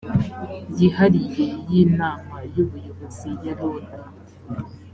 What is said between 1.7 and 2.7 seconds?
y inama y